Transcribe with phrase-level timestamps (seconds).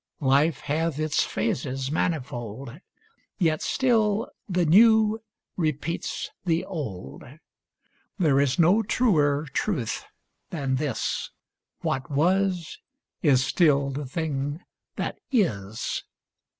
[0.19, 2.79] Life hath its phases manifold,
[3.37, 5.21] Yet still the new
[5.55, 7.23] repeats the old;
[8.17, 10.05] There is no truer truth
[10.49, 11.29] than this:
[11.81, 12.79] What was,
[13.21, 14.61] is still the thing
[14.95, 16.03] that is.